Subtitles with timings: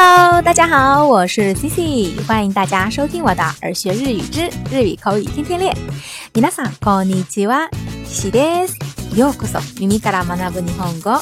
[0.00, 5.74] Hello，大家好，我是 Cici，欢迎大家收听我的耳学日语之日语口语天天练。
[6.32, 7.68] 皆さんこんにちは、
[8.06, 8.78] Cici です。
[9.18, 11.20] ようこそ、耳から学ぶ日本語。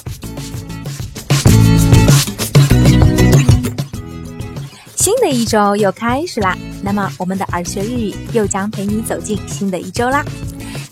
[4.94, 10.22] 新的一周又开始啦，那么我们的耳学日语又将陪你走进新的一周啦。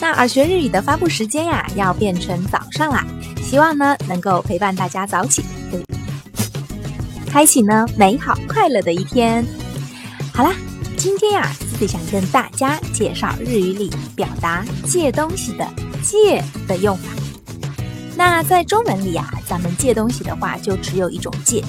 [0.01, 3.05] 那耳学日语的发布时间呀，要变成早上啦。
[3.43, 5.45] 希望呢能够陪伴大家早起。
[7.35, 9.45] 开启呢美好快乐的一天。
[10.33, 10.55] 好啦，
[10.97, 15.67] 今天呀，思思想跟大家介绍日语里表达借东西的
[16.01, 17.13] “借”的用法。
[18.17, 21.61] 那在中文里啊，咱们借东西的话就只有一种“借”。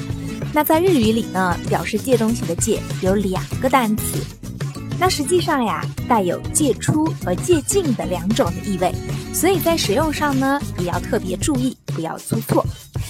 [0.54, 4.20] 那在日语里呢，表示借东西的“借”有两个单词。
[5.00, 8.94] 那实际上呀，带有借出和借进的两种的意味，
[9.34, 12.64] 所以在使用上呢，也要特别注意，不要出错。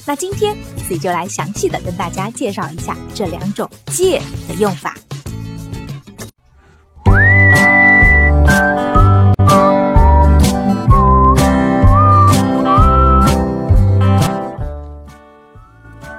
[0.07, 4.93] 那今天自己就来详细的跟大家介绍一下这两种借的用法。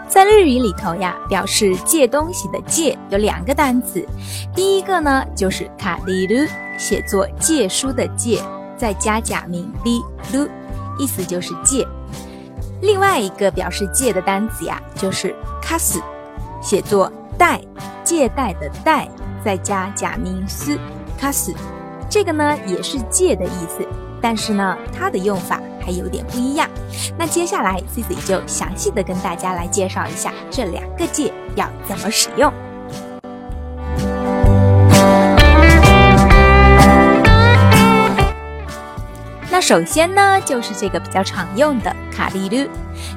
[0.08, 4.04] 在日语里头呀，表示借东西的借有两个单词，
[4.52, 8.42] 第一个呢就是卡リ鲁，写作借书的借，
[8.76, 10.48] 再加假名リ鲁，
[10.98, 11.86] 意思就是借。
[12.82, 15.98] 另外一个表示借的单词呀，就是 k a s
[16.60, 17.58] 写作贷，
[18.04, 19.08] 借贷的贷，
[19.42, 20.78] 再加假名斯
[21.18, 21.54] k a s
[22.10, 23.86] 这个呢也是借的意思，
[24.20, 26.68] 但是呢它的用法还有点不一样。
[27.18, 32.52] 那接下来妻子就详细的跟大家来介绍一下这两个借要怎么使用。
[39.50, 41.96] 那首先呢就是这个比较常用的。
[42.16, 42.66] 卡利鲁，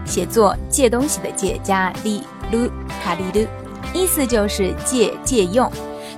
[0.06, 2.70] 写作借东西的借加利鲁
[3.02, 3.48] 卡利鲁，
[3.94, 5.72] 意思就是借借用，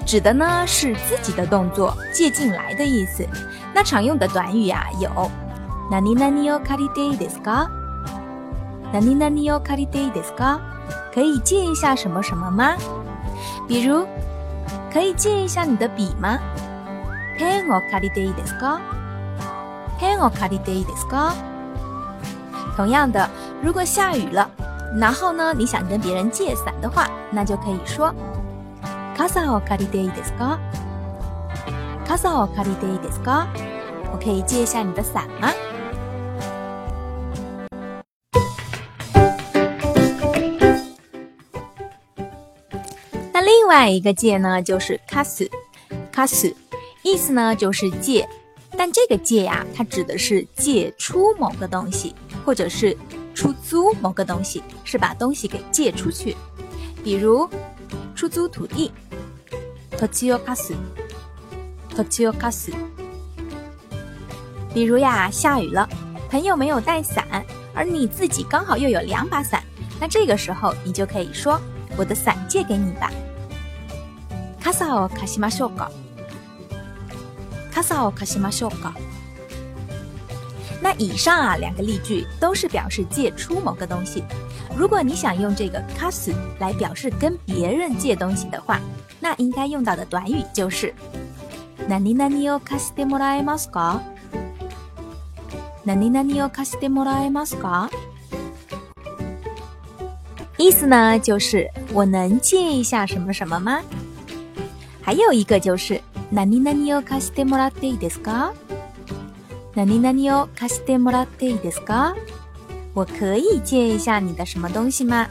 [0.04, 3.24] 指的呢是自己的动作借进来的意思。
[3.72, 5.08] 那常用的短语啊有，
[5.92, 7.68] ナニナニを借りていいですか？
[8.92, 10.60] ナニナニを借りていいですか？
[11.14, 12.76] 可以借一下什么什么吗？
[13.68, 14.08] 比如，
[14.92, 16.40] 可以借一下你的笔吗？
[17.38, 18.80] ペンを借りていいですか？
[20.00, 21.36] ペンを借りていいですか？
[22.76, 23.30] 同样的，
[23.62, 24.50] 如果下雨了，
[25.00, 28.14] 然后呢，你想跟别人借伞的话，那就可以说
[29.18, 30.58] c a s a o kari de i deska。
[32.06, 33.46] c a s o a r i de i deska，
[34.12, 35.50] 我可以借一下你的伞吗？
[43.34, 45.50] 那另外一个借呢，就是 c a s u
[46.14, 46.56] c a s u
[47.04, 48.28] 意思呢就是借，
[48.78, 52.16] 但这个借呀，它指的是借出某个东西。
[52.46, 52.96] 或者是
[53.34, 56.36] 出租某个东西，是把东西给借出去，
[57.04, 57.48] 比如
[58.16, 58.92] 出租土地。
[64.74, 65.88] 比如呀，下雨了，
[66.30, 67.24] 朋友没有带伞，
[67.76, 69.62] 而你自己刚好又有两把伞，
[70.00, 71.60] 那这个时候你就可以说
[71.96, 73.12] ：“我的伞借给你吧。”
[80.84, 84.24] 那以上啊两个例句都是表示借出某个东西。
[84.76, 88.80] 如果你想用这个 c a s 来表示跟别人借东西的话，
[89.20, 90.94] 那应该用到的短语就是
[91.88, 94.00] 何何を貸してもらえますか？
[95.84, 97.90] 何何を貸してもらえますか？
[100.58, 103.80] 意思呢就是我能借一下什么什么吗？
[105.00, 108.52] 还有一个就是何何を貸してもらっていいですか？
[109.74, 112.36] 那尼那尼哦，caste m o r a t d s c
[112.94, 115.26] 我可以借一下你的什么东西吗？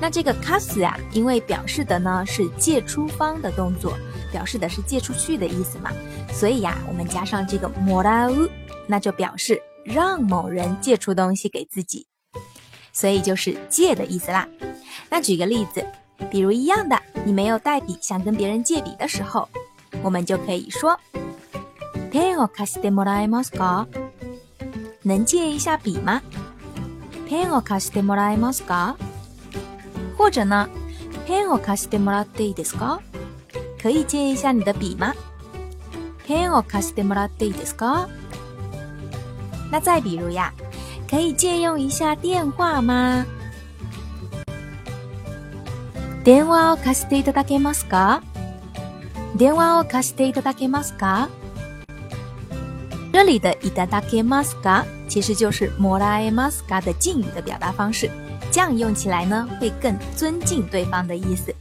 [0.00, 3.96] 那这个 c a s e 啊，因为表示的呢是借出方的动作，
[4.30, 5.90] 表示的是借出去的意思嘛，
[6.30, 8.50] 所以呀，我们加上这个 m o r a t
[8.86, 12.06] 那就表示让某人借出东西给自己，
[12.92, 14.46] 所以就是借的意思啦。
[15.08, 15.82] 那举个例子，
[16.30, 19.48] 比如一样的，你没有带笔，想跟别人借笔的时候，
[20.02, 20.98] 我们就可以说。
[22.12, 23.88] ペンを貸してもらえますか
[25.06, 26.22] 能借一下笔吗
[27.30, 28.98] ペンを貸してもらえますか
[30.18, 30.68] 或者な、
[31.26, 33.00] ペンを貸してもらっていいですか
[33.82, 35.14] 可以借一下你的笔吗
[36.28, 38.08] ペンを貸してもらっていいですか
[39.70, 40.52] 那再比如呀、
[41.08, 43.24] 可以借用一下电话吗
[46.24, 48.22] 電話を貸していただけますか
[49.34, 51.30] 電話を貸していただけますか
[53.12, 58.10] 这里的一旦だけマスカ其实就是モラエマスカ的敬语的表达方式，
[58.50, 61.54] 这样用起来呢会更尊敬对方的意思。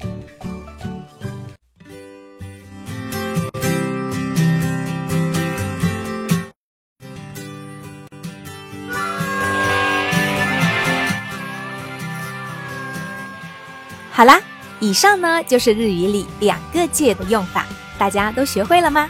[14.10, 14.40] 好啦，
[14.80, 17.66] 以上呢就是日语里两个借的用法，
[18.00, 19.08] 大家都学会了吗？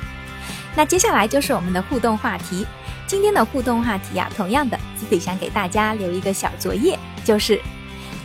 [0.76, 2.66] 那接下来就是我们的互动话题，
[3.06, 7.60] 今天的互动话题呀，同样的，Cici 想给大家留一个小作业，就是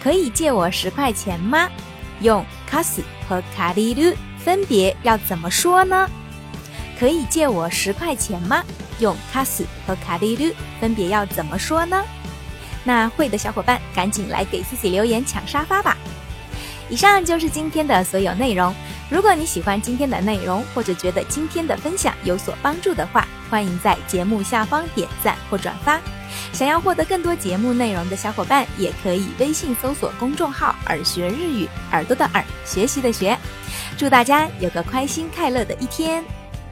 [0.03, 1.69] 可以借我十块钱吗？
[2.21, 6.09] 用卡斯和卡里鲁分别要怎么说呢？
[6.99, 8.63] 可以借我十块钱吗？
[9.01, 12.03] 用卡斯和卡里鲁分别要怎么说呢？
[12.85, 15.97] 那会的小伙伴，赶紧来给 Cici 留言抢沙发吧！
[16.89, 18.75] 以上就是今天的所有内容。
[19.11, 26.01] 如果你喜欢今天的内容，或者觉得今天的分享有所帮助的话，欢迎在节目下方点赞或转发。
[26.53, 33.37] 想要获得更多节目内容的小伙伴，也可以微信搜索公众号“耳学日语”，耳朵的耳，学习的学。
[33.97, 36.23] 祝大家有个开心快乐的一天